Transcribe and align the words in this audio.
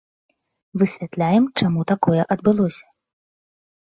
Высвятляем, 0.81 1.43
чаму 1.61 1.83
такое 1.93 2.21
адбылося. 2.37 2.85